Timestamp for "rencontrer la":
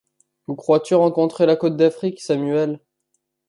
0.95-1.55